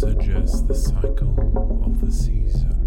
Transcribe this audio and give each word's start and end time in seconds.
Suggest 0.04 0.68
the 0.68 0.74
cycle 0.74 1.82
of 1.86 1.98
the 2.04 2.12
season. 2.12 2.83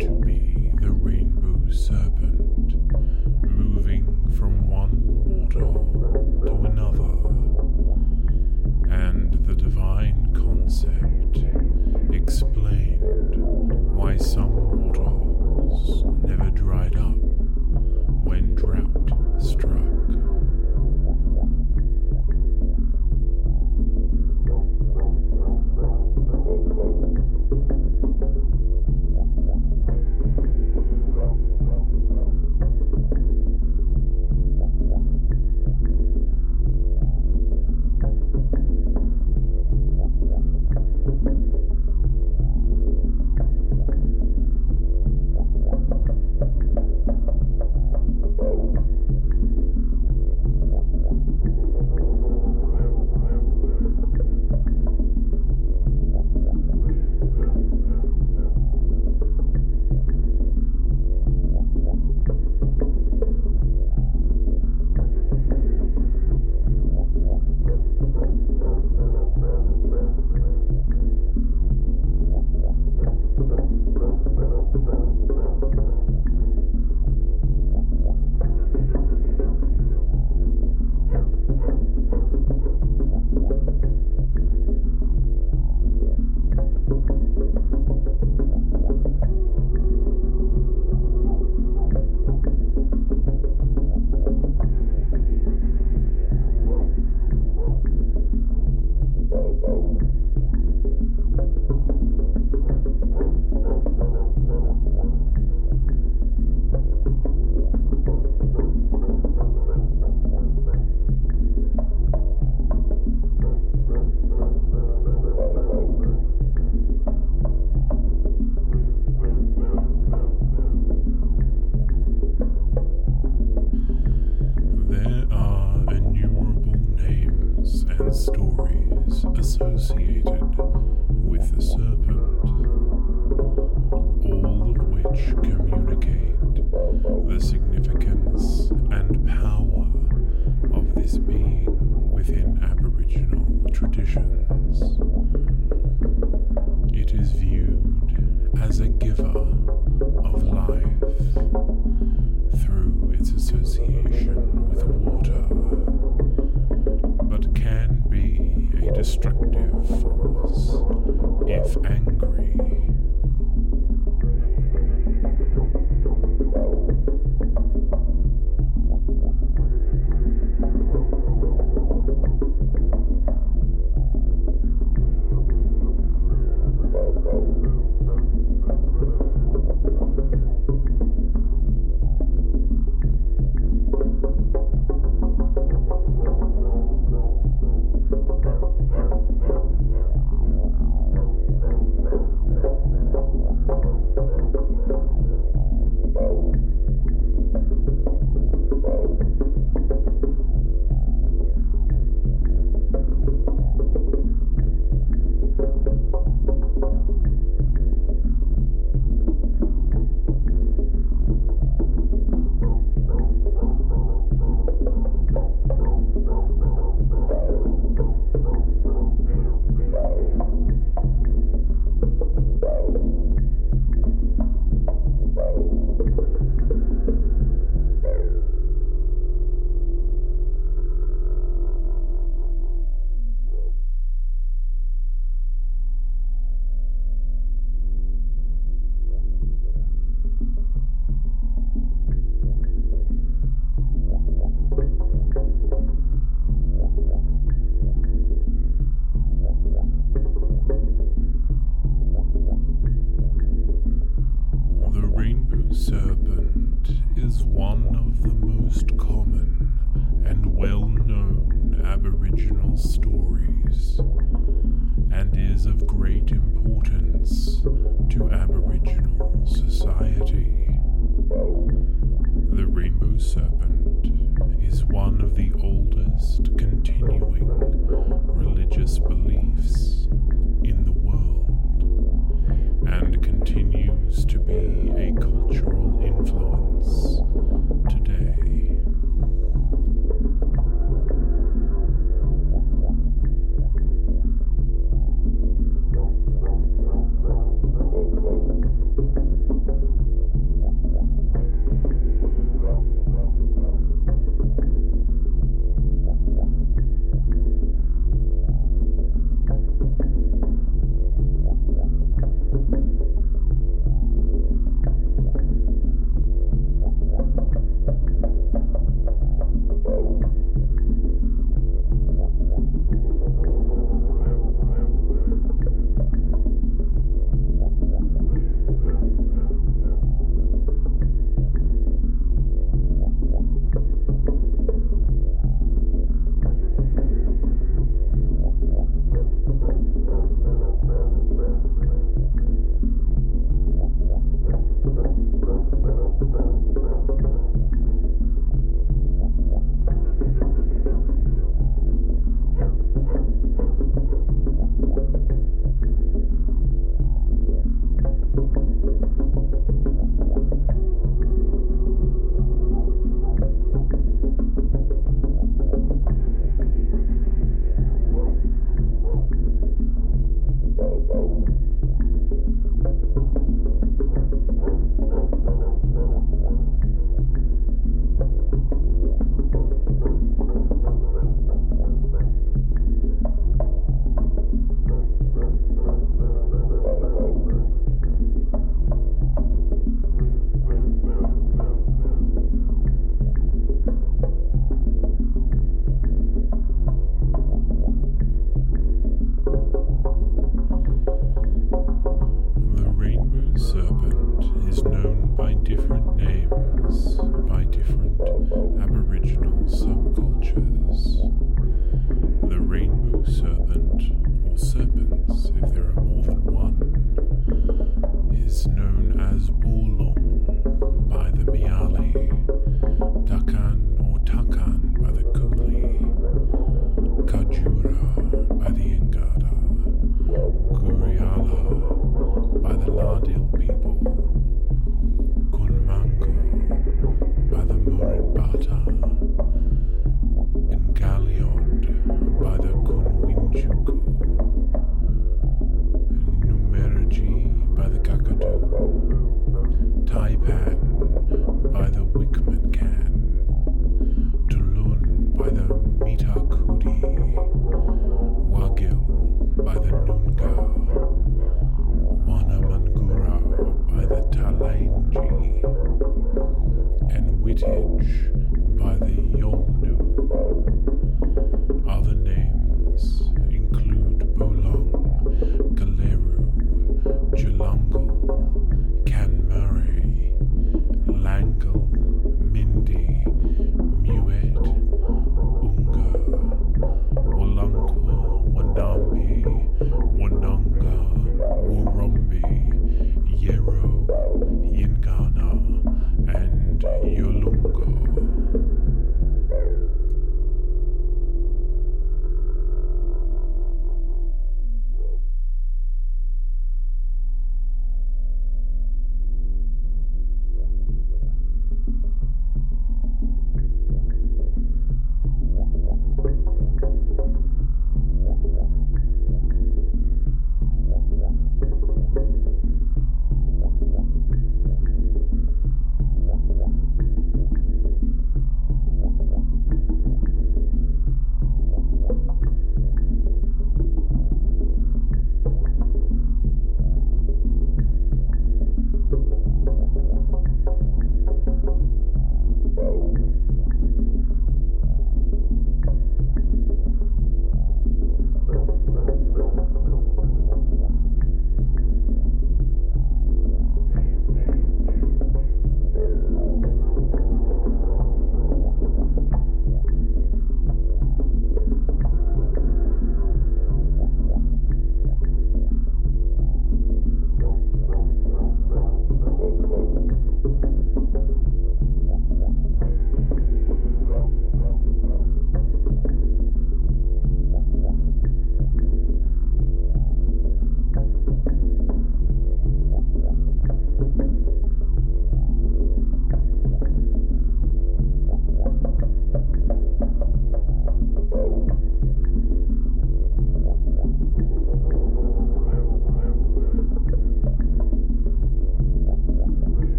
to 0.00 0.10
be 0.24 0.70
the 0.80 0.90
Rainbow 0.90 1.70
Sub. 1.70 2.15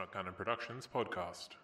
Not 0.00 0.14
Canon 0.14 0.32
Productions 0.32 0.86
podcast. 0.86 1.60